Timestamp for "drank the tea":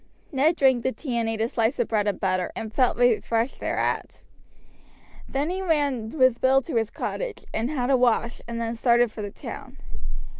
0.55-1.15